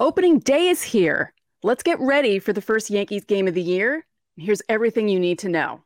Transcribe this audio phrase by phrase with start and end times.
[0.00, 1.32] Opening day is here.
[1.64, 4.06] Let's get ready for the first Yankees game of the year.
[4.36, 5.82] Here's everything you need to know.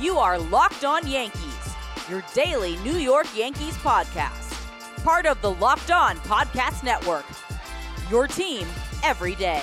[0.00, 1.74] You are Locked On Yankees,
[2.08, 4.54] your daily New York Yankees podcast.
[5.04, 7.26] Part of the Locked On Podcast Network.
[8.10, 8.66] Your team
[9.02, 9.62] every day.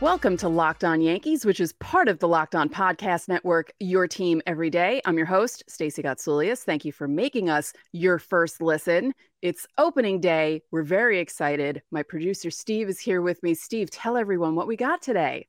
[0.00, 4.06] Welcome to Locked On Yankees, which is part of the Locked On Podcast Network, your
[4.06, 5.00] team every day.
[5.06, 6.64] I'm your host, Stacey Gotsoulias.
[6.64, 9.14] Thank you for making us your first listen.
[9.40, 10.62] It's opening day.
[10.72, 11.82] We're very excited.
[11.92, 13.54] My producer, Steve, is here with me.
[13.54, 15.46] Steve, tell everyone what we got today.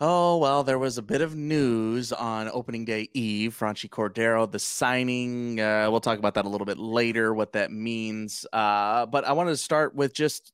[0.00, 3.54] Oh, well, there was a bit of news on opening day eve.
[3.58, 5.60] Franchy Cordero, the signing.
[5.60, 8.46] Uh, we'll talk about that a little bit later, what that means.
[8.54, 10.52] Uh, but I wanted to start with just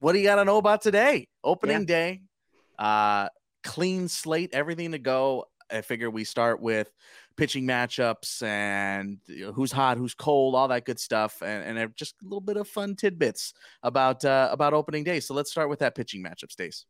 [0.00, 1.28] what do you got to know about today?
[1.44, 1.86] Opening yeah.
[1.86, 2.22] day,
[2.78, 3.28] uh,
[3.64, 5.44] clean slate, everything to go.
[5.70, 6.90] I figure we start with
[7.38, 11.96] pitching matchups and you know, who's hot, who's cold, all that good stuff, and, and
[11.96, 15.20] just a little bit of fun tidbits about uh, about opening day.
[15.20, 16.84] So let's start with that pitching matchup, Stace.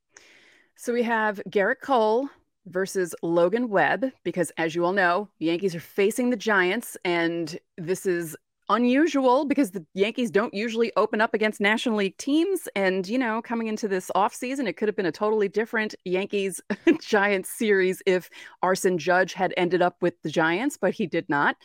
[0.77, 2.29] So we have Gerrit Cole
[2.67, 7.59] versus Logan Webb because, as you all know, the Yankees are facing the Giants, and
[7.77, 8.37] this is
[8.69, 12.69] unusual because the Yankees don't usually open up against National League teams.
[12.77, 16.61] And, you know, coming into this offseason, it could have been a totally different Yankees
[17.01, 18.29] Giants series if
[18.63, 21.57] Aaron Judge had ended up with the Giants, but he did not.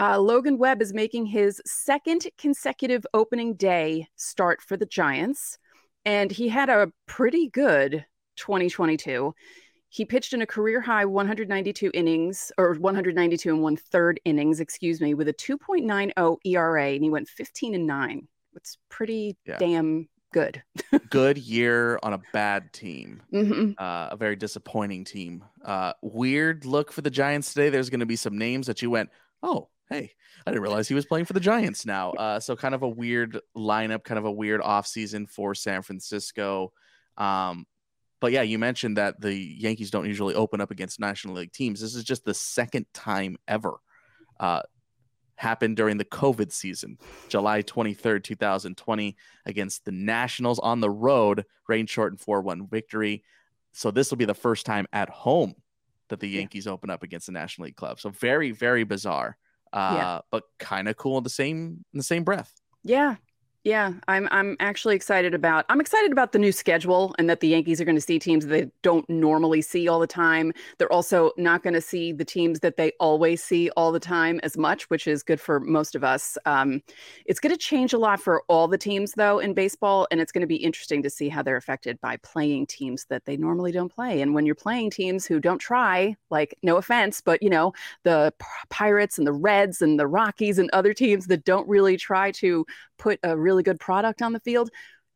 [0.00, 5.58] Uh, Logan Webb is making his second consecutive opening day start for the Giants.
[6.04, 8.04] And he had a pretty good
[8.36, 9.34] 2022.
[9.92, 15.02] He pitched in a career high 192 innings or 192 and one third innings, excuse
[15.02, 18.26] me, with a 2.90 ERA, and he went 15 and nine.
[18.56, 19.58] It's pretty yeah.
[19.58, 20.62] damn good.
[21.10, 23.72] good year on a bad team, mm-hmm.
[23.76, 25.44] uh, a very disappointing team.
[25.62, 27.68] Uh, weird look for the Giants today.
[27.68, 29.10] There's going to be some names that you went,
[29.42, 30.10] oh, hey,
[30.46, 32.14] I didn't realize he was playing for the Giants now.
[32.18, 36.72] Uh, so kind of a weird lineup, kind of a weird offseason for San Francisco.
[37.18, 37.66] Um,
[38.22, 41.80] but yeah, you mentioned that the Yankees don't usually open up against National League teams.
[41.80, 43.74] This is just the second time ever.
[44.38, 44.62] Uh,
[45.34, 51.84] happened during the COVID season, July 23rd, 2020, against the Nationals on the road, rain
[51.84, 53.24] short and 4 1 victory.
[53.72, 55.56] So this will be the first time at home
[56.08, 56.72] that the Yankees yeah.
[56.72, 57.98] open up against the National League club.
[57.98, 59.36] So very, very bizarre,
[59.72, 60.20] uh, yeah.
[60.30, 62.52] but kind of cool in the same in the same breath.
[62.84, 63.16] Yeah,
[63.64, 67.46] yeah, I'm I'm actually excited about I'm excited about the new schedule and that the
[67.46, 70.52] Yankees are going to see teams they don't normally see all the time.
[70.78, 74.40] They're also not going to see the teams that they always see all the time
[74.42, 76.36] as much, which is good for most of us.
[76.44, 76.82] Um,
[77.24, 80.32] it's going to change a lot for all the teams though in baseball, and it's
[80.32, 83.70] going to be interesting to see how they're affected by playing teams that they normally
[83.70, 84.22] don't play.
[84.22, 88.34] And when you're playing teams who don't try, like no offense, but you know the
[88.70, 92.66] Pirates and the Reds and the Rockies and other teams that don't really try to
[93.02, 94.70] put a really good product on the field.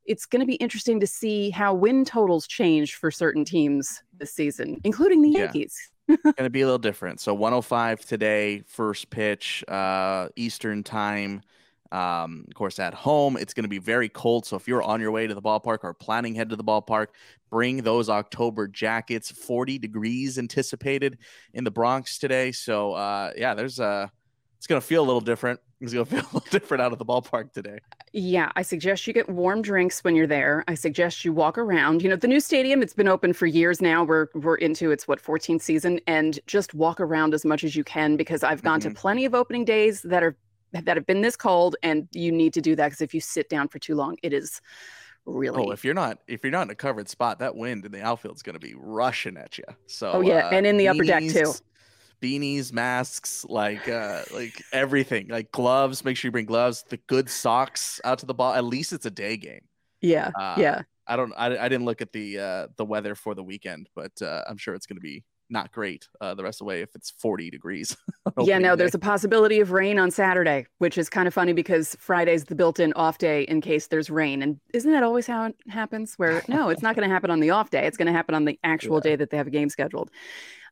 [0.05, 4.33] It's going to be interesting to see how win totals change for certain teams this
[4.35, 5.75] season, including the Yankees.
[6.09, 6.17] Yeah.
[6.23, 7.19] going to be a little different.
[7.19, 11.43] So 105 today, first pitch, uh, Eastern time.
[11.91, 14.47] Um, of course, at home, it's going to be very cold.
[14.47, 17.09] So if you're on your way to the ballpark or planning head to the ballpark,
[17.51, 19.33] bring those October jackets.
[19.33, 21.19] 40 degrees anticipated
[21.55, 22.53] in the Bronx today.
[22.53, 24.09] So uh, yeah, there's a.
[24.59, 26.99] It's going to feel a little different it's gonna feel a little different out of
[26.99, 27.79] the ballpark today.
[28.13, 30.65] Yeah, I suggest you get warm drinks when you're there.
[30.69, 32.03] I suggest you walk around.
[32.03, 34.05] You know, the new stadium, it's been open for years now.
[34.05, 37.85] We're we're into its what 14th season, and just walk around as much as you
[37.85, 38.91] can because I've gone mm-hmm.
[38.91, 40.37] to plenty of opening days that are
[40.73, 43.49] that have been this cold, and you need to do that because if you sit
[43.49, 44.61] down for too long, it is
[45.27, 45.63] really.
[45.63, 48.03] Oh, if you're not if you're not in a covered spot, that wind in the
[48.03, 49.65] outfield is going to be rushing at you.
[49.87, 50.13] So.
[50.13, 51.53] Oh yeah, uh, and in the upper deck too
[52.21, 56.05] beanies, masks, like uh like everything, like gloves.
[56.05, 56.85] Make sure you bring gloves.
[56.89, 58.55] The good socks out to the ball.
[58.55, 59.63] At least it's a day game.
[60.01, 60.83] Yeah, uh, yeah.
[61.07, 61.33] I don't.
[61.37, 64.57] I, I didn't look at the uh the weather for the weekend, but uh, I'm
[64.57, 67.11] sure it's going to be not great uh, the rest of the way if it's
[67.11, 67.97] 40 degrees.
[68.43, 68.81] yeah, no, day.
[68.81, 72.55] there's a possibility of rain on Saturday, which is kind of funny because Friday's the
[72.55, 74.43] built-in off day in case there's rain.
[74.43, 76.15] And isn't that always how it happens?
[76.17, 77.87] Where no, it's not going to happen on the off day.
[77.87, 79.11] It's going to happen on the actual yeah.
[79.11, 80.11] day that they have a game scheduled.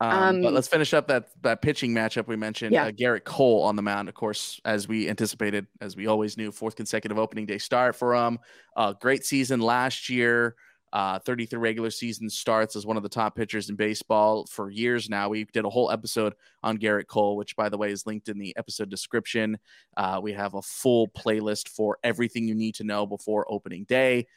[0.01, 2.73] Um, um, but let's finish up that that pitching matchup we mentioned.
[2.73, 2.87] Yeah.
[2.87, 6.51] Uh, Gerrit Cole on the mound, of course, as we anticipated, as we always knew,
[6.51, 8.39] fourth consecutive opening day start for him.
[8.77, 10.57] Uh, great season last year.
[10.95, 15.11] Uh, 33 regular season starts as one of the top pitchers in baseball for years
[15.11, 15.29] now.
[15.29, 18.39] We did a whole episode on Gerrit Cole, which, by the way, is linked in
[18.39, 19.59] the episode description.
[19.97, 24.29] Uh, we have a full playlist for everything you need to know before opening day.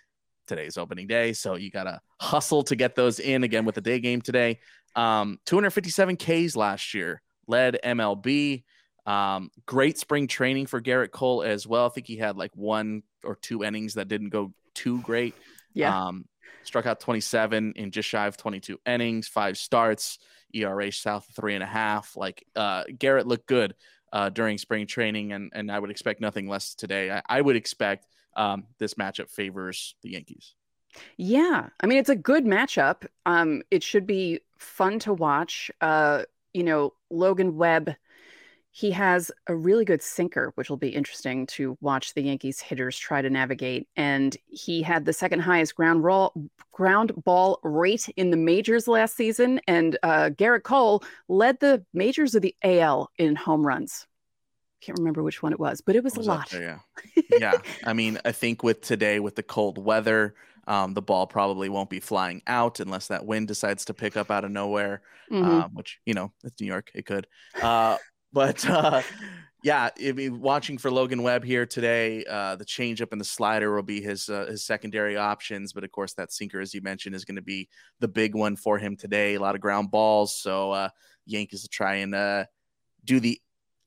[0.48, 4.00] Today's opening day, so you gotta hustle to get those in again with the day
[4.00, 4.57] game today.
[4.95, 8.63] Um, 257 Ks last year, led MLB.
[9.06, 11.86] Um, great spring training for Gerrit Cole as well.
[11.86, 15.36] I think he had like one or two innings that didn't go too great.
[15.75, 16.07] Yeah.
[16.07, 16.25] Um,
[16.63, 20.19] struck out 27 in just shy of 22 innings, five starts,
[20.53, 22.15] ERA south of three and a half.
[22.15, 23.75] Like uh, Gerrit looked good
[24.13, 27.11] uh, during spring training, and and I would expect nothing less today.
[27.11, 30.55] I, I would expect um, this matchup favors the Yankees.
[31.17, 33.05] Yeah, I mean it's a good matchup.
[33.25, 35.71] Um, it should be fun to watch.
[35.81, 36.23] Uh,
[36.53, 37.95] you know, Logan Webb
[38.77, 42.95] he has a really good sinker, which will be interesting to watch the Yankees hitters
[42.95, 43.88] try to navigate.
[43.95, 46.31] And he had the second highest ground roll,
[46.74, 49.59] ground ball rate in the majors last season.
[49.68, 54.06] And uh, Gerrit Cole led the majors of the AL in home runs.
[54.81, 56.51] Can't remember which one it was, but it was, was a lot.
[56.51, 56.80] There,
[57.15, 57.53] yeah, yeah.
[57.83, 60.35] I mean, I think with today, with the cold weather,
[60.68, 64.30] um, the ball probably won't be flying out unless that wind decides to pick up
[64.30, 65.01] out of nowhere,
[65.31, 65.50] mm-hmm.
[65.50, 67.25] um, which you know it's New York, it could.
[67.59, 67.97] Uh,
[68.38, 69.01] but uh,
[69.63, 73.74] yeah, I mean, watching for Logan Webb here today, uh, the changeup and the slider
[73.74, 75.74] will be his uh, his secondary options.
[75.74, 77.68] But of course, that sinker, as you mentioned, is going to be
[78.00, 79.34] the big one for him today.
[79.34, 80.89] A lot of ground balls, so uh,
[81.25, 82.45] Yankees will try and uh,
[83.04, 83.42] do the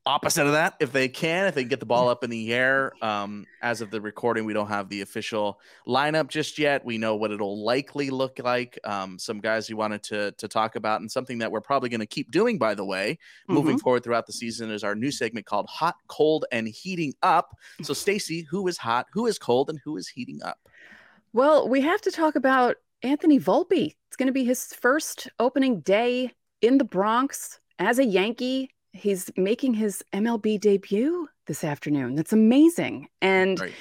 [0.06, 2.54] opposite of that if they can if they can get the ball up in the
[2.54, 6.84] air um, as of the recording we don't have the official lineup just yet.
[6.84, 10.76] We know what it'll likely look like um, some guys we wanted to to talk
[10.76, 13.54] about and something that we're probably going to keep doing by the way mm-hmm.
[13.54, 17.56] moving forward throughout the season is our new segment called hot cold and heating up.
[17.82, 20.58] So stacy who is hot who is cold and who is heating up?
[21.32, 23.94] Well we have to talk about anthony volpe.
[24.08, 26.32] It's going to be his first opening day
[26.62, 32.14] in the bronx as a yankee he's making his MLB debut this afternoon.
[32.14, 33.08] That's amazing.
[33.20, 33.72] And right.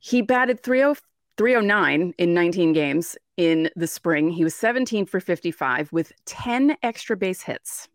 [0.00, 1.00] he batted 30,
[1.36, 4.30] 309 in 19 games in the spring.
[4.30, 7.88] He was 17 for 55 with 10 extra base hits.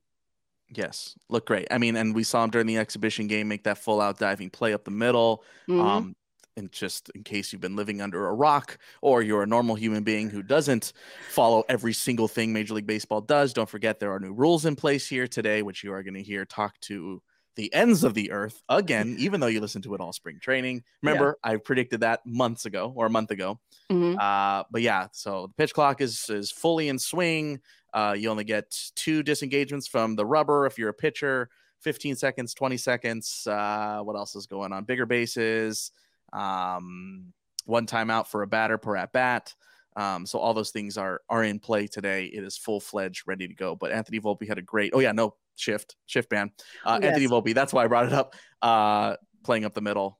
[0.71, 1.67] Yes, look great.
[1.71, 4.51] I mean, and we saw him during the exhibition game make that full out diving
[4.51, 5.43] play up the middle.
[5.67, 5.81] Mm-hmm.
[5.81, 6.15] Um,
[6.59, 10.03] and just in case you've been living under a rock or you're a normal human
[10.03, 10.93] being who doesn't
[11.29, 14.75] follow every single thing Major League Baseball does, don't forget there are new rules in
[14.75, 17.21] place here today, which you are going to hear talk to
[17.55, 20.83] the ends of the earth again, even though you listen to it all spring training.
[21.01, 21.51] Remember, yeah.
[21.51, 23.59] I predicted that months ago or a month ago.
[23.91, 24.19] Mm-hmm.
[24.19, 27.59] Uh, but yeah, so the pitch clock is is fully in swing.
[27.91, 31.49] Uh, you only get two disengagements from the rubber if you're a pitcher.
[31.81, 33.47] 15 seconds, 20 seconds.
[33.47, 34.83] Uh, what else is going on?
[34.83, 35.91] Bigger bases
[36.33, 37.33] um,
[37.65, 39.53] one timeout for a batter per at bat.
[39.95, 42.25] Um, so all those things are are in play today.
[42.25, 43.75] It is full fledged, ready to go.
[43.75, 44.91] But Anthony Volpe had a great.
[44.93, 46.51] Oh yeah, no shift shift ban.
[46.85, 47.09] Uh, yes.
[47.09, 47.53] Anthony Volpe.
[47.53, 48.35] That's why I brought it up.
[48.61, 50.19] Uh, playing up the middle.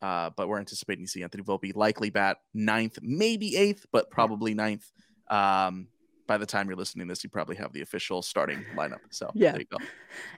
[0.00, 4.54] Uh, but we're anticipating to see Anthony Volpe likely bat ninth, maybe eighth, but probably
[4.54, 4.88] ninth.
[5.28, 5.88] Um,
[6.28, 9.00] by the time you're listening to this, you probably have the official starting lineup.
[9.10, 9.78] So yeah, there you go.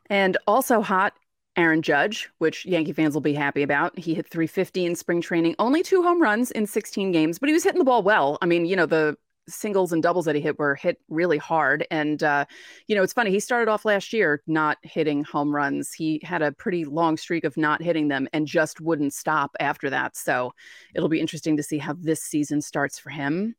[0.09, 1.13] And also hot
[1.57, 3.99] Aaron Judge, which Yankee fans will be happy about.
[3.99, 7.53] He hit 350 in spring training, only two home runs in 16 games, but he
[7.53, 8.39] was hitting the ball well.
[8.41, 9.17] I mean, you know, the
[9.49, 11.87] singles and doubles that he hit were hit really hard.
[11.91, 12.45] And, uh,
[12.87, 13.31] you know, it's funny.
[13.31, 15.93] He started off last year not hitting home runs.
[15.93, 19.91] He had a pretty long streak of not hitting them and just wouldn't stop after
[19.91, 20.17] that.
[20.17, 20.53] So
[20.95, 23.55] it'll be interesting to see how this season starts for him.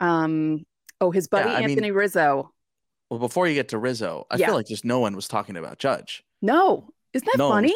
[0.00, 0.64] Um,
[1.00, 2.52] oh, his buddy yeah, Anthony mean, Rizzo.
[3.10, 4.46] Well, before you get to Rizzo, I yeah.
[4.46, 6.22] feel like just no one was talking about Judge.
[6.42, 7.74] No, isn't that no, funny?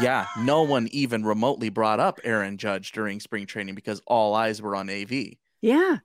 [0.00, 4.62] yeah, no one even remotely brought up Aaron Judge during spring training because all eyes
[4.62, 5.34] were on AV.
[5.60, 5.98] Yeah.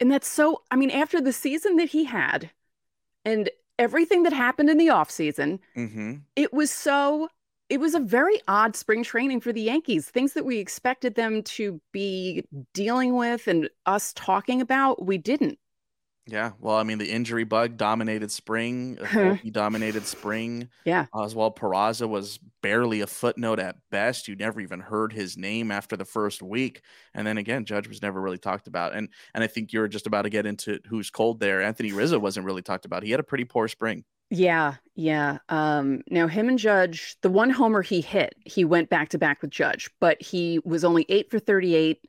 [0.00, 2.50] And that's so I mean after the season that he had
[3.24, 6.14] and everything that happened in the offseason, mm-hmm.
[6.36, 7.28] it was so
[7.68, 10.08] it was a very odd spring training for the Yankees.
[10.08, 15.58] Things that we expected them to be dealing with and us talking about, we didn't.
[16.30, 18.98] Yeah, well, I mean, the injury bug dominated spring.
[19.42, 20.68] He dominated spring.
[20.84, 21.06] Yeah.
[21.12, 24.28] Oswald Peraza was barely a footnote at best.
[24.28, 26.82] You never even heard his name after the first week,
[27.14, 28.94] and then again, Judge was never really talked about.
[28.94, 31.62] And and I think you're just about to get into who's cold there.
[31.62, 33.02] Anthony Rizzo wasn't really talked about.
[33.02, 34.04] He had a pretty poor spring.
[34.30, 35.38] Yeah, yeah.
[35.48, 39.40] Um, now him and Judge, the one homer he hit, he went back to back
[39.40, 42.06] with Judge, but he was only eight for thirty-eight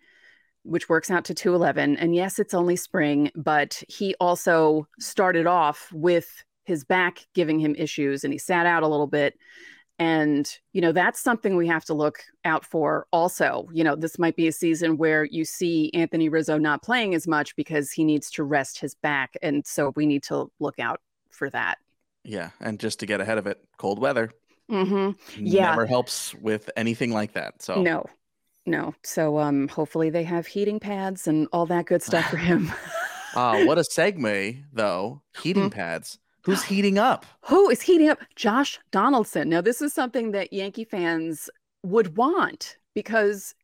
[0.63, 1.97] which works out to 211.
[1.97, 7.75] And yes, it's only spring, but he also started off with his back giving him
[7.75, 9.35] issues and he sat out a little bit.
[9.97, 13.67] And, you know, that's something we have to look out for also.
[13.73, 17.27] You know, this might be a season where you see Anthony Rizzo not playing as
[17.27, 19.35] much because he needs to rest his back.
[19.41, 21.01] And so we need to look out
[21.31, 21.79] for that.
[22.23, 22.51] Yeah.
[22.61, 24.31] And just to get ahead of it, cold weather.
[24.71, 25.43] Mm-hmm.
[25.43, 25.71] Yeah.
[25.71, 27.61] Never helps with anything like that.
[27.61, 28.05] So, no,
[28.69, 28.95] no.
[29.03, 32.71] So um hopefully they have heating pads and all that good stuff for him.
[33.35, 35.21] uh, what a segue though.
[35.41, 35.77] Heating mm-hmm.
[35.77, 36.19] pads.
[36.43, 37.25] Who's heating up?
[37.45, 38.19] Who is heating up?
[38.35, 39.49] Josh Donaldson.
[39.49, 41.49] Now, this is something that Yankee fans
[41.83, 43.55] would want because,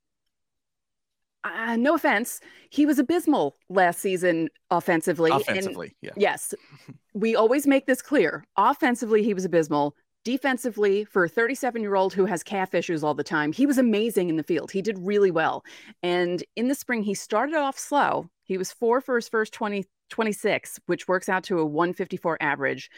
[1.43, 5.31] uh, no offense, he was abysmal last season offensively.
[5.31, 6.29] Offensively, and, yeah.
[6.31, 6.53] Yes.
[7.13, 8.43] we always make this clear.
[8.57, 9.95] Offensively, he was abysmal.
[10.25, 13.77] Defensively, for a 37 year old who has calf issues all the time, he was
[13.77, 14.71] amazing in the field.
[14.71, 15.63] He did really well.
[16.01, 18.27] And in the spring, he started off slow.
[18.43, 22.89] He was four for his first 20, 26, which works out to a 154 average.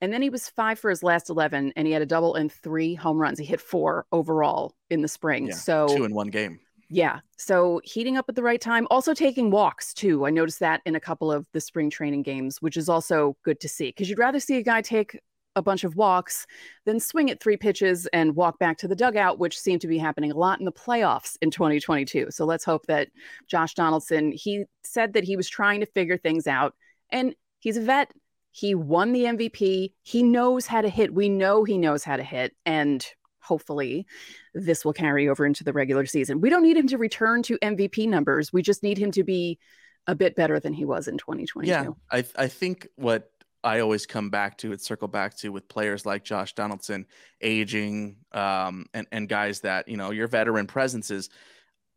[0.00, 2.50] And then he was five for his last 11, and he had a double and
[2.50, 3.38] three home runs.
[3.38, 5.48] He hit four overall in the spring.
[5.48, 6.60] Yeah, so two in one game.
[6.88, 7.20] Yeah.
[7.36, 10.26] So heating up at the right time, also taking walks too.
[10.26, 13.60] I noticed that in a couple of the spring training games, which is also good
[13.60, 15.18] to see because you'd rather see a guy take
[15.60, 16.46] a bunch of walks,
[16.86, 19.98] then swing at three pitches and walk back to the dugout, which seemed to be
[19.98, 22.28] happening a lot in the playoffs in 2022.
[22.30, 23.08] So let's hope that
[23.46, 26.74] Josh Donaldson, he said that he was trying to figure things out
[27.10, 28.12] and he's a vet.
[28.52, 29.92] He won the MVP.
[30.02, 31.14] He knows how to hit.
[31.14, 32.56] We know he knows how to hit.
[32.66, 33.06] And
[33.40, 34.06] hopefully
[34.54, 36.40] this will carry over into the regular season.
[36.40, 38.52] We don't need him to return to MVP numbers.
[38.52, 39.58] We just need him to be
[40.06, 41.70] a bit better than he was in 2022.
[41.70, 43.30] Yeah, I, I think what
[43.62, 47.06] I always come back to it, circle back to with players like Josh Donaldson
[47.40, 51.28] aging, um, and and guys that you know your veteran presences.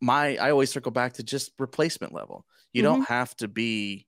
[0.01, 2.45] My I always circle back to just replacement level.
[2.73, 2.93] You mm-hmm.
[2.93, 4.07] don't have to be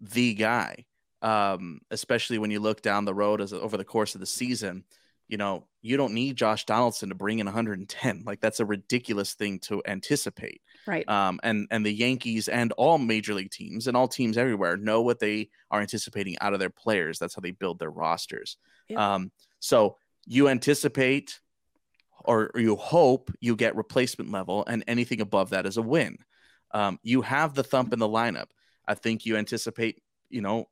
[0.00, 0.86] the guy,
[1.22, 4.84] um, especially when you look down the road as over the course of the season.
[5.30, 8.22] You know, you don't need Josh Donaldson to bring in 110.
[8.26, 10.60] Like that's a ridiculous thing to anticipate.
[10.86, 11.08] Right.
[11.08, 15.02] Um, and and the Yankees and all major league teams and all teams everywhere know
[15.02, 17.18] what they are anticipating out of their players.
[17.18, 18.56] That's how they build their rosters.
[18.88, 19.14] Yeah.
[19.14, 19.96] Um, so
[20.26, 21.38] you anticipate
[22.24, 26.18] or, or, you hope you get replacement level, and anything above that is a win.
[26.72, 28.48] Um, you have the thump in the lineup.
[28.86, 30.68] I think you anticipate, you know,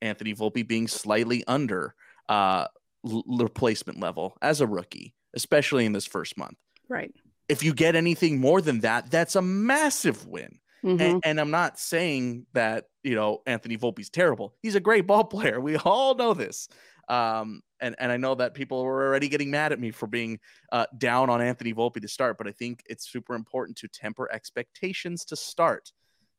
[0.00, 1.94] Anthony Volpe being slightly under
[2.28, 2.68] uh,
[3.06, 6.58] l- replacement level as a rookie, especially in this first month.
[6.88, 7.12] Right
[7.48, 10.58] if you get anything more than that, that's a massive win.
[10.84, 11.00] Mm-hmm.
[11.00, 14.54] And, and, I'm not saying that you know Anthony Volpe's terrible.
[14.62, 15.60] He's a great ball player.
[15.60, 16.68] We all know this.
[17.08, 20.40] Um, and and I know that people were already getting mad at me for being
[20.72, 24.28] uh, down on Anthony Volpe to start, but I think it's super important to temper
[24.32, 25.92] expectations to start.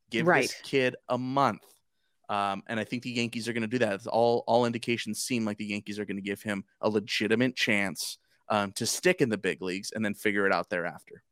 [0.10, 0.44] Give right.
[0.44, 1.62] this kid a month.
[2.30, 4.06] Um, and I think the Yankees are going to do that.
[4.08, 8.18] All all indications seem like the Yankees are going to give him a legitimate chance
[8.50, 11.24] um, to stick in the big leagues and then figure it out thereafter.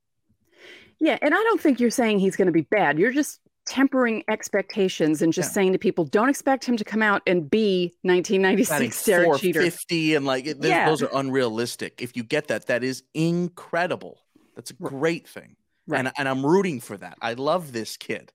[1.00, 3.00] Yeah, and I don't think you're saying he's going to be bad.
[3.00, 5.54] You're just tempering expectations and just yeah.
[5.54, 9.62] saying to people, don't expect him to come out and be 1996 Derek Jeter.
[9.62, 10.86] 50 and like yeah.
[10.86, 12.02] those are unrealistic.
[12.02, 14.20] If you get that, that is incredible.
[14.56, 15.56] That's a great thing.
[15.88, 16.00] Right.
[16.00, 17.18] And, and I'm rooting for that.
[17.22, 18.32] I love this kid.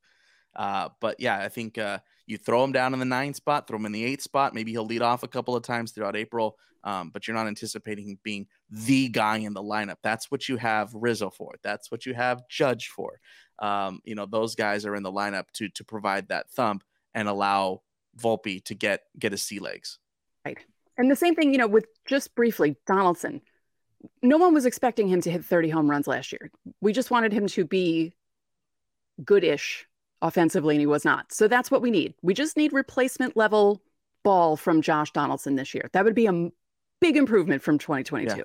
[0.55, 3.79] Uh, but yeah, I think uh, you throw him down in the nine spot, throw
[3.79, 4.55] him in the eight spot.
[4.55, 8.19] Maybe he'll lead off a couple of times throughout April, um, but you're not anticipating
[8.23, 9.97] being the guy in the lineup.
[10.03, 11.55] That's what you have Rizzo for.
[11.63, 13.21] That's what you have Judge for.
[13.61, 17.29] Um, you know, those guys are in the lineup to to provide that thump and
[17.29, 17.83] allow
[18.19, 19.99] Volpe to get get his sea legs.
[20.45, 20.59] Right.
[20.99, 23.43] And the same thing, you know, with just briefly Donaldson.
[24.23, 26.51] No one was expecting him to hit 30 home runs last year.
[26.81, 28.15] We just wanted him to be
[29.25, 29.87] goodish
[30.23, 31.33] offensively, and he was not.
[31.33, 32.15] So that's what we need.
[32.23, 33.83] We just need replacement level
[34.25, 35.89] ball from Josh Donaldson this year.
[35.93, 36.51] That would be a
[37.01, 38.37] big improvement from 2022.
[38.37, 38.43] Yeah.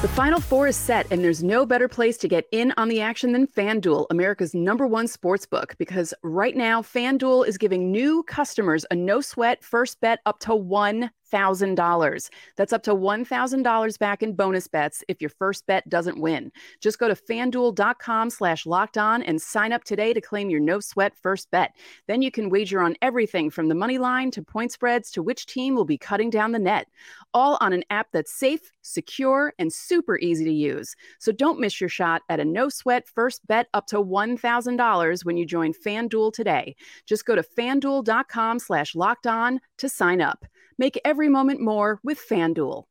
[0.00, 3.00] The Final Four is set, and there's no better place to get in on the
[3.00, 5.74] action than FanDuel, America's number one sports book.
[5.76, 10.54] Because right now, FanDuel is giving new customers a no sweat first bet up to
[10.54, 12.30] one $1,000.
[12.56, 16.52] That's up to $1,000 back in bonus bets if your first bet doesn't win.
[16.80, 20.80] Just go to fanduel.com slash locked on and sign up today to claim your no
[20.80, 21.74] sweat first bet.
[22.06, 25.46] Then you can wager on everything from the money line to point spreads to which
[25.46, 26.88] team will be cutting down the net,
[27.34, 30.94] all on an app that's safe, secure, and super easy to use.
[31.18, 35.36] So don't miss your shot at a no sweat first bet up to $1,000 when
[35.36, 36.74] you join FanDuel today.
[37.06, 40.46] Just go to fanduel.com slash locked on to sign up.
[40.78, 42.84] Make every moment more with FanDuel.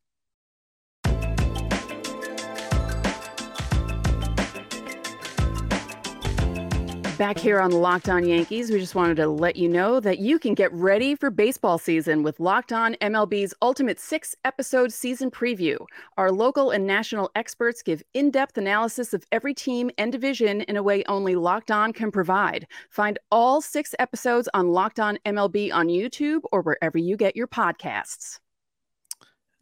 [7.17, 10.37] Back here on Locked On Yankees, we just wanted to let you know that you
[10.37, 15.83] can get ready for baseball season with Locked On MLB's Ultimate Six episode season preview.
[16.17, 20.77] Our local and national experts give in depth analysis of every team and division in
[20.77, 22.67] a way only Locked On can provide.
[22.91, 27.47] Find all six episodes on Locked On MLB on YouTube or wherever you get your
[27.47, 28.37] podcasts.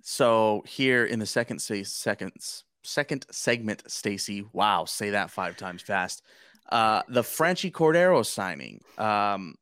[0.01, 6.21] So, here in the second seconds, second segment, Stacy, wow, say that five times fast.
[6.69, 8.81] Uh, the Franchy Cordero signing.
[8.97, 9.55] Um,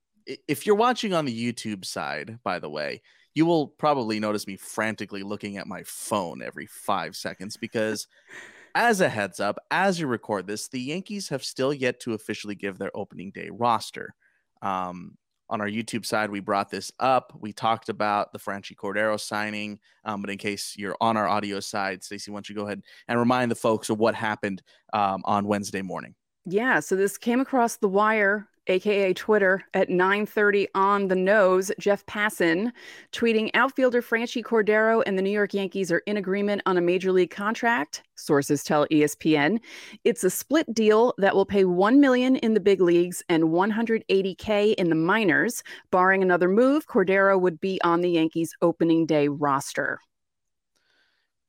[0.48, 3.02] if you're watching on the YouTube side, by the way,
[3.36, 8.08] you will probably notice me frantically looking at my phone every five seconds because,
[8.76, 12.56] as a heads up, as you record this, the Yankees have still yet to officially
[12.56, 14.16] give their opening day roster.
[14.62, 15.18] Um,
[15.50, 17.34] on our YouTube side, we brought this up.
[17.40, 19.78] We talked about the Franchy Cordero signing.
[20.06, 22.82] Um, but in case you're on our audio side, Stacey, why don't you go ahead
[23.08, 26.16] and remind the folks of what happened um, on Wednesday morning?
[26.46, 31.72] Yeah, so this came across the wire aka Twitter, at 9:30 on the nose.
[31.80, 32.72] Jeff Passan
[33.12, 37.12] tweeting outfielder Franchy Cordero and the New York Yankees are in agreement on a major
[37.12, 38.04] league contract.
[38.16, 39.60] Sources tell ESPN
[40.04, 44.74] it's a split deal that will pay 1 million in the big leagues and 180k
[44.76, 45.64] in the minors.
[45.92, 50.00] Barring another move, Cordero would be on the Yankees opening day roster.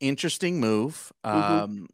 [0.00, 1.12] Interesting move.
[1.24, 1.52] Mm-hmm.
[1.52, 1.88] Um,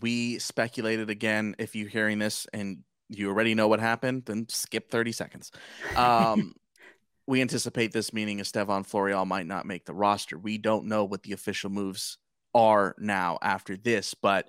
[0.00, 4.90] we speculated again if you're hearing this and you already know what happened, then skip
[4.90, 5.52] 30 seconds.
[5.96, 6.54] Um,
[7.26, 10.38] we anticipate this meaning Estevan Florial might not make the roster.
[10.38, 12.18] We don't know what the official moves
[12.54, 14.48] are now after this, but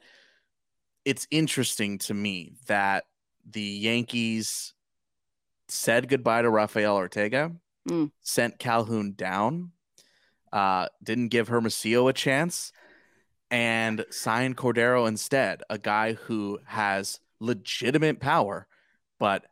[1.06, 3.06] it's interesting to me that
[3.50, 4.74] the Yankees
[5.68, 7.52] said goodbye to Rafael Ortega,
[7.90, 8.12] mm.
[8.22, 9.72] sent Calhoun down,
[10.52, 12.72] uh, didn't give Hermosillo a chance,
[13.54, 18.66] and sign Cordero instead, a guy who has legitimate power,
[19.20, 19.46] but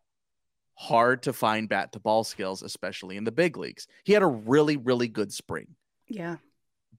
[0.73, 3.85] hard to find bat to ball skills, especially in the big leagues.
[4.03, 5.75] He had a really, really good spring.
[6.07, 6.37] Yeah.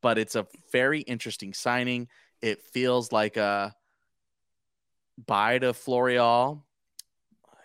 [0.00, 2.06] But it's a very interesting signing.
[2.40, 3.74] It feels like a
[5.26, 6.62] buy to Florial,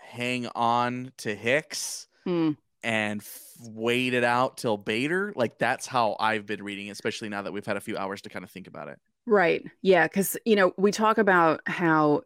[0.01, 2.53] hang on to Hicks, hmm.
[2.81, 5.31] and f- wait it out till Bader.
[5.35, 8.29] Like that's how I've been reading, especially now that we've had a few hours to
[8.29, 8.99] kind of think about it.
[9.27, 9.63] Right.
[9.81, 10.07] Yeah.
[10.07, 12.21] Because, you know, we talk about how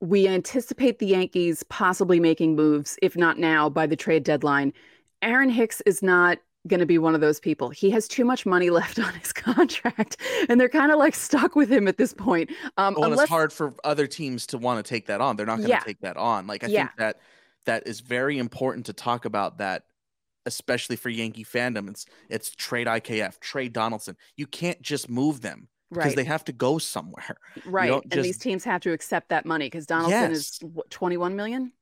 [0.00, 4.72] we anticipate the Yankees possibly making moves, if not now, by the trade deadline.
[5.22, 7.68] Aaron Hicks is not going to be one of those people.
[7.70, 10.16] He has too much money left on his contract,
[10.48, 12.50] and they're kind of like stuck with him at this point.
[12.76, 13.22] Um, well, unless...
[13.22, 15.36] it's hard for other teams to want to take that on.
[15.36, 15.80] They're not going to yeah.
[15.80, 16.46] take that on.
[16.46, 16.86] Like I yeah.
[16.86, 17.20] think that
[17.66, 19.84] that is very important to talk about that
[20.46, 21.90] especially for Yankee fandom.
[21.90, 24.16] It's it's trade IKF, trade Donaldson.
[24.36, 26.16] You can't just move them because right.
[26.16, 27.36] they have to go somewhere.
[27.64, 27.92] Right.
[27.92, 28.22] And just...
[28.22, 30.38] these teams have to accept that money because Donaldson yes.
[30.38, 31.72] is what, 21 million.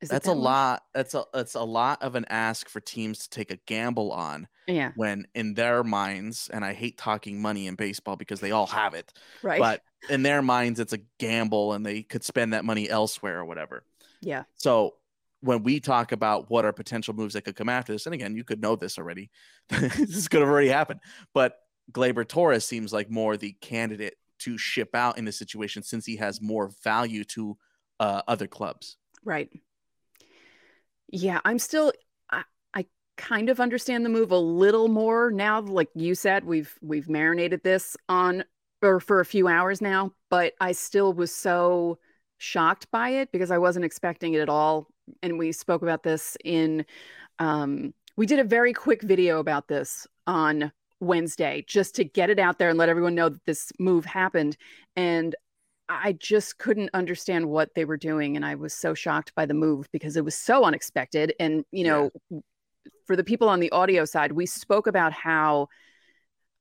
[0.00, 0.44] Is that's a much?
[0.44, 0.82] lot.
[0.92, 4.46] That's a that's a lot of an ask for teams to take a gamble on.
[4.66, 4.92] Yeah.
[4.94, 8.92] When in their minds, and I hate talking money in baseball because they all have
[8.92, 9.10] it.
[9.42, 9.58] Right.
[9.58, 13.46] But in their minds, it's a gamble, and they could spend that money elsewhere or
[13.46, 13.84] whatever.
[14.20, 14.42] Yeah.
[14.56, 14.96] So
[15.40, 18.34] when we talk about what are potential moves that could come after this, and again,
[18.34, 19.30] you could know this already.
[19.68, 21.00] this could have already happened,
[21.34, 21.56] but
[21.92, 26.16] Gleyber Torres seems like more the candidate to ship out in this situation since he
[26.16, 27.56] has more value to
[28.00, 28.96] uh, other clubs.
[29.24, 29.50] Right.
[31.08, 31.92] Yeah, I'm still.
[32.30, 32.42] I,
[32.74, 35.60] I kind of understand the move a little more now.
[35.60, 38.44] Like you said, we've we've marinated this on
[38.82, 41.98] or for a few hours now, but I still was so
[42.38, 44.88] shocked by it because I wasn't expecting it at all.
[45.22, 46.84] And we spoke about this in.
[47.38, 52.38] Um, we did a very quick video about this on Wednesday just to get it
[52.38, 54.56] out there and let everyone know that this move happened.
[54.96, 55.34] And
[55.88, 58.36] I just couldn't understand what they were doing.
[58.36, 61.34] And I was so shocked by the move because it was so unexpected.
[61.38, 62.40] And, you know, yeah.
[63.06, 65.68] for the people on the audio side, we spoke about how,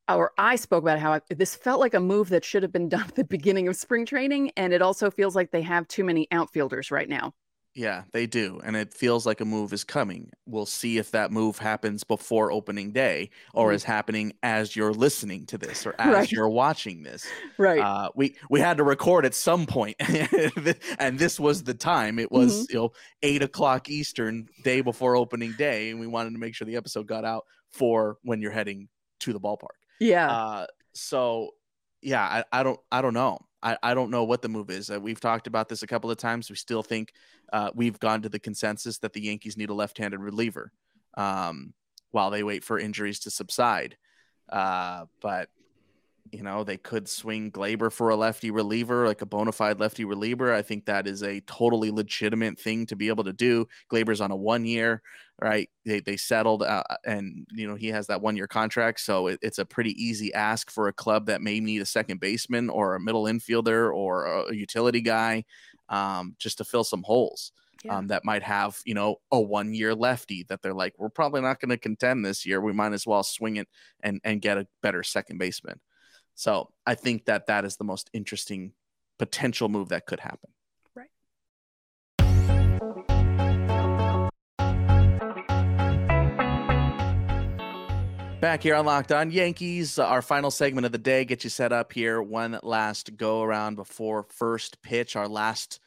[0.08, 3.05] or I spoke about how this felt like a move that should have been done
[3.08, 4.51] at the beginning of spring training.
[4.58, 7.34] And it also feels like they have too many outfielders right now.
[7.75, 8.61] Yeah, they do.
[8.63, 10.31] And it feels like a move is coming.
[10.45, 13.75] We'll see if that move happens before opening day or mm-hmm.
[13.75, 16.31] is happening as you're listening to this or as right.
[16.31, 17.27] you're watching this.
[17.57, 17.81] Right.
[17.81, 19.97] Uh, we we had to record at some point,
[20.99, 22.17] and this was the time.
[22.17, 22.65] It was mm-hmm.
[22.69, 26.65] you know eight o'clock Eastern, day before opening day, and we wanted to make sure
[26.65, 28.88] the episode got out for when you're heading
[29.19, 29.75] to the ballpark.
[29.99, 30.31] Yeah.
[30.31, 31.51] Uh, so
[32.01, 33.39] yeah, I, I don't I don't know.
[33.65, 34.91] I, I don't know what the move is.
[34.91, 36.49] Uh, we've talked about this a couple of times.
[36.51, 37.13] We still think
[37.51, 40.71] uh, we've gone to the consensus that the Yankees need a left-handed reliever
[41.17, 41.73] um,
[42.12, 43.97] while they wait for injuries to subside.
[44.47, 45.49] Uh, but
[46.31, 50.05] you know they could swing Gleyber for a lefty reliever, like a bona fide lefty
[50.05, 50.53] reliever.
[50.53, 53.67] I think that is a totally legitimate thing to be able to do.
[53.91, 55.01] Gleyber's on a one-year
[55.39, 55.69] right?
[55.85, 59.39] They they settled, uh, and you know he has that one year contract, so it,
[59.41, 62.95] it's a pretty easy ask for a club that may need a second baseman or
[62.95, 65.43] a middle infielder or a, utility guy,
[65.89, 67.51] um, just to fill some holes.
[67.83, 67.97] Yeah.
[67.97, 71.41] Um, that might have you know a one year lefty that they're like we're probably
[71.41, 73.67] not going to contend this year we might as well swing it
[74.01, 75.79] and and get a better second baseman
[76.36, 78.74] so I think that that is the most interesting
[79.17, 80.50] potential move that could happen.
[80.93, 81.10] Right.
[88.41, 91.24] Back here on Locked On Yankees, our final segment of the day.
[91.26, 92.21] Get you set up here.
[92.21, 95.15] One last go around before first pitch.
[95.15, 95.80] Our last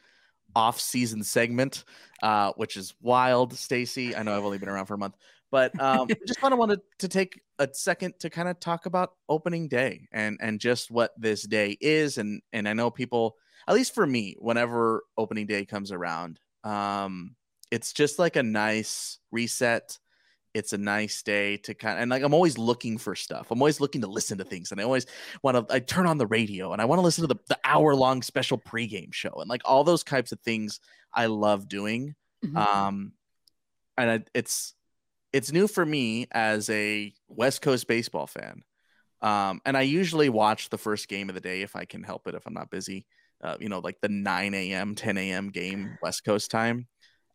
[0.57, 1.85] off-season segment,
[2.23, 4.17] uh, which is wild, Stacy.
[4.17, 5.15] I know I've only been around for a month,
[5.51, 9.13] but um, just kind of wanted to take a second to kind of talk about
[9.29, 12.19] opening day and and just what this day is.
[12.19, 17.37] And and I know people, at least for me, whenever opening day comes around, um,
[17.71, 19.99] it's just like a nice reset
[20.55, 23.51] it's a nice day to kind of and like I'm always looking for stuff.
[23.51, 25.07] I'm always looking to listen to things, and I always
[25.43, 25.75] want to.
[25.75, 28.23] I turn on the radio and I want to listen to the, the hour long
[28.23, 30.81] special pregame show and like all those types of things.
[31.13, 32.57] I love doing, mm-hmm.
[32.57, 33.13] um,
[33.97, 34.75] and I, it's
[35.33, 38.63] it's new for me as a West Coast baseball fan.
[39.21, 42.27] Um, and I usually watch the first game of the day if I can help
[42.29, 43.07] it, if I'm not busy.
[43.43, 45.51] Uh, you know, like the 9 a.m., 10 a.m.
[45.51, 46.87] game West Coast time.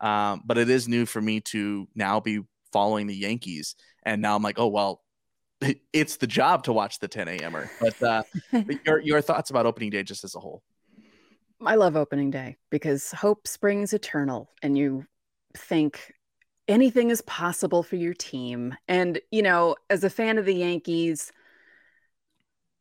[0.02, 3.76] Um, but it is new for me to now be following the Yankees.
[4.04, 5.02] And now I'm like, oh, well,
[5.94, 7.70] it's the job to watch the 10 a.m.er.
[7.80, 10.62] But, uh, but your, your thoughts about opening day just as a whole?
[11.66, 15.06] I love opening day because hope springs eternal and you
[15.56, 16.12] think
[16.68, 18.76] anything is possible for your team.
[18.88, 21.32] And, you know, as a fan of the Yankees,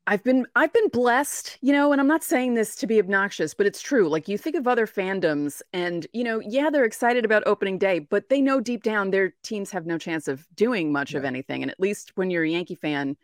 [0.07, 3.55] I've been I've been blessed, you know, and I'm not saying this to be obnoxious,
[3.55, 4.09] but it's true.
[4.09, 8.01] Like you think of other fandoms and, you know, yeah, they're excited about opening day,
[8.01, 11.19] but they know deep down their teams have no chance of doing much yeah.
[11.19, 11.63] of anything.
[11.63, 13.17] And at least when you're a Yankee fan,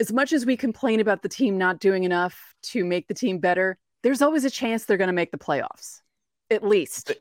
[0.00, 3.38] as much as we complain about the team not doing enough to make the team
[3.38, 6.00] better, there's always a chance they're going to make the playoffs.
[6.50, 7.12] At least.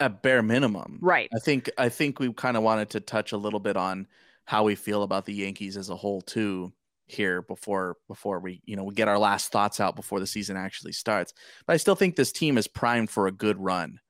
[0.00, 0.98] At bare minimum.
[1.00, 1.28] Right.
[1.34, 4.06] I think I think we kind of wanted to touch a little bit on
[4.44, 6.72] how we feel about the Yankees as a whole too
[7.06, 10.56] here before before we you know we get our last thoughts out before the season
[10.56, 11.32] actually starts.
[11.66, 14.00] But I still think this team is primed for a good run.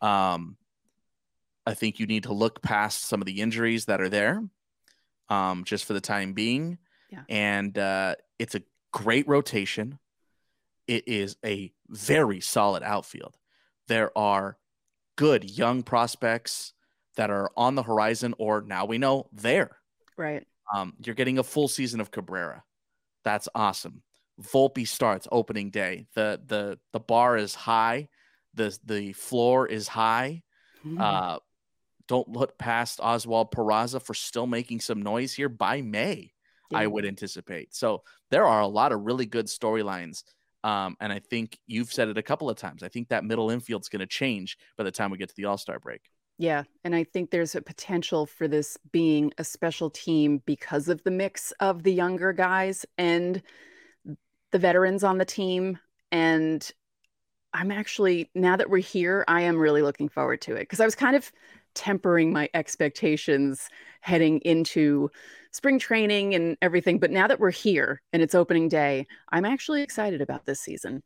[0.00, 0.56] Um,
[1.66, 4.42] I think you need to look past some of the injuries that are there,
[5.28, 6.78] um, just for the time being.
[7.10, 7.22] Yeah.
[7.28, 9.98] And uh, it's a great rotation.
[10.86, 13.36] It is a very solid outfield.
[13.88, 14.58] There are
[15.16, 16.72] good young prospects
[17.16, 19.78] that are on the horizon, or now we know there.
[20.16, 20.46] Right.
[20.74, 22.64] Um, you're getting a full season of Cabrera.
[23.24, 24.02] That's awesome.
[24.40, 26.06] Volpe starts opening day.
[26.14, 28.08] The the the bar is high.
[28.54, 30.42] The the floor is high.
[30.84, 31.00] Mm-hmm.
[31.00, 31.38] Uh,
[32.08, 36.32] don't look past Oswald Peraza for still making some noise here by May.
[36.70, 36.78] Yeah.
[36.78, 37.74] I would anticipate.
[37.74, 40.24] So there are a lot of really good storylines.
[40.64, 42.82] Um, and I think you've said it a couple of times.
[42.82, 45.44] I think that middle infield's going to change by the time we get to the
[45.44, 46.00] All Star break.
[46.38, 46.64] Yeah.
[46.82, 51.10] And I think there's a potential for this being a special team because of the
[51.10, 53.40] mix of the younger guys and
[54.50, 55.78] the veterans on the team.
[56.10, 56.68] And
[57.52, 60.86] I'm actually, now that we're here, I am really looking forward to it because I
[60.86, 61.30] was kind of
[61.74, 63.68] tempering my expectations
[64.00, 65.10] heading into
[65.52, 66.98] spring training and everything.
[66.98, 71.02] But now that we're here and it's opening day, I'm actually excited about this season.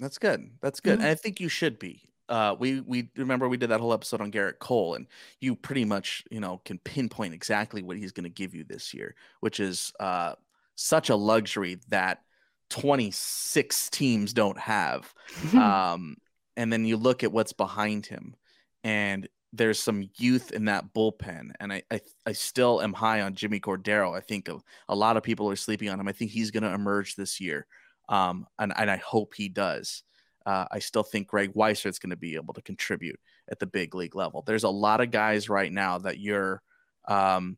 [0.00, 0.50] That's good.
[0.60, 0.94] That's good.
[0.98, 1.02] Mm-hmm.
[1.02, 4.20] And I think you should be uh, we we remember we did that whole episode
[4.20, 5.06] on Gerrit Cole, and
[5.40, 8.94] you pretty much you know can pinpoint exactly what he's going to give you this
[8.94, 10.34] year, which is uh,
[10.74, 12.22] such a luxury that
[12.70, 15.12] 26 teams don't have.
[15.54, 16.16] um,
[16.56, 18.34] and then you look at what's behind him,
[18.82, 23.34] and there's some youth in that bullpen, and I I, I still am high on
[23.34, 24.16] Jimmy Cordero.
[24.16, 26.08] I think a, a lot of people are sleeping on him.
[26.08, 27.66] I think he's going to emerge this year,
[28.08, 30.02] um, and and I hope he does
[30.46, 33.18] uh, I still think Greg Weissert is going to be able to contribute
[33.50, 34.42] at the big league level.
[34.42, 36.62] There's a lot of guys right now that you're
[37.06, 37.56] um,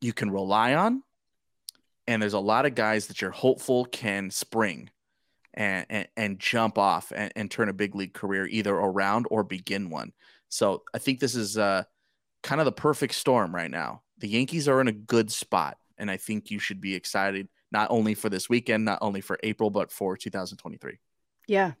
[0.00, 1.02] you can rely on,
[2.06, 4.90] and there's a lot of guys that you're hopeful can spring
[5.54, 9.44] and and, and jump off and, and, turn a big league career either around or
[9.44, 10.12] begin one.
[10.48, 11.84] So I think this is uh,
[12.42, 14.02] kind of the perfect storm right now.
[14.18, 17.90] The Yankees are in a good spot, and I think you should be excited not
[17.90, 20.98] only for this weekend, not only for April, but for 2023.
[21.48, 21.72] Yeah,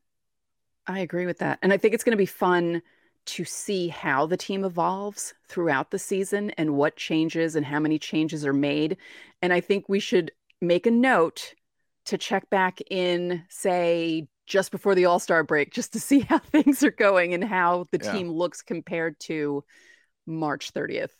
[0.86, 1.58] I agree with that.
[1.62, 2.82] And I think it's going to be fun
[3.26, 7.98] to see how the team evolves throughout the season and what changes and how many
[7.98, 8.96] changes are made.
[9.40, 11.54] And I think we should make a note
[12.06, 16.38] to check back in, say, just before the All Star break, just to see how
[16.38, 18.12] things are going and how the yeah.
[18.12, 19.64] team looks compared to
[20.26, 21.10] March 30th.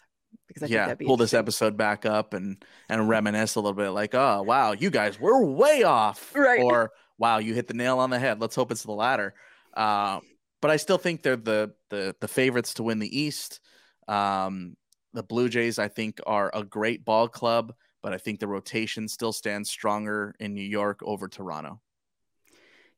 [0.49, 3.73] Because I yeah, think be pull this episode back up and and reminisce a little
[3.73, 6.61] bit, like, oh wow, you guys were way off, right?
[6.61, 8.41] Or wow, you hit the nail on the head.
[8.41, 9.35] Let's hope it's the latter.
[9.75, 10.21] Uh,
[10.61, 13.61] but I still think they're the the the favorites to win the East.
[14.09, 14.77] Um,
[15.13, 19.09] the Blue Jays, I think, are a great ball club, but I think the rotation
[19.09, 21.81] still stands stronger in New York over Toronto.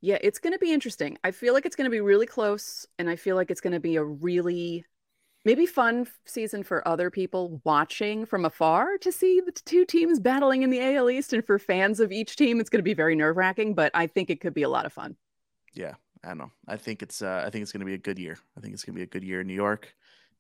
[0.01, 1.19] Yeah, it's going to be interesting.
[1.25, 3.73] I feel like it's going to be really close, and I feel like it's going
[3.73, 4.85] to be a really
[5.45, 10.63] maybe fun season for other people watching from afar to see the two teams battling
[10.63, 11.33] in the AL East.
[11.33, 14.09] And for fans of each team, it's going to be very nerve wracking, but I
[14.09, 15.17] think it could be a lot of fun.
[15.73, 16.53] Yeah, I don't know.
[16.67, 18.37] I think it's uh, I think it's going to be a good year.
[18.57, 19.95] I think it's going to be a good year in New York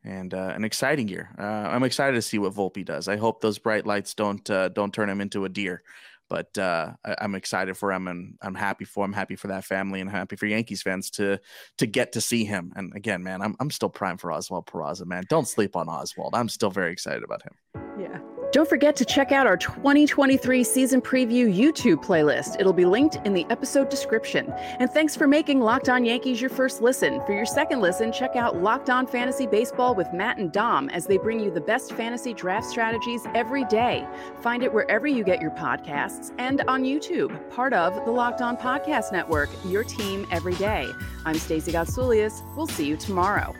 [0.04, 1.30] and uh, an exciting year.
[1.38, 3.08] Uh, I'm excited to see what Volpe does.
[3.08, 5.82] I hope those bright lights don't uh, don't turn him into a deer.
[6.28, 9.12] But uh, I, am excited for him, and I'm happy for him.
[9.12, 11.38] Happy for that family, and happy for Yankees fans to
[11.78, 12.72] to get to see him.
[12.76, 15.24] And again, man, I'm I'm still prime for Oswald Peraza, man.
[15.28, 16.34] Don't sleep on Oswald.
[16.34, 17.52] I'm still very excited about him.
[17.98, 18.18] Yeah.
[18.52, 22.58] Don't forget to check out our 2023 season preview YouTube playlist.
[22.60, 24.52] It'll be linked in the episode description.
[24.78, 27.20] And thanks for making Locked On Yankees your first listen.
[27.26, 31.06] For your second listen, check out Locked On Fantasy Baseball with Matt and Dom as
[31.06, 34.06] they bring you the best fantasy draft strategies every day.
[34.40, 38.56] Find it wherever you get your podcasts and on YouTube, part of the Locked On
[38.56, 40.88] Podcast Network, your team every day.
[41.24, 42.42] I'm Stacey Gotsoulias.
[42.54, 43.54] We'll see you tomorrow.